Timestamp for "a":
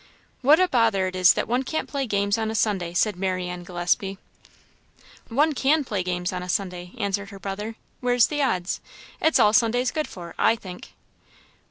0.59-0.67, 2.49-2.55, 6.41-6.49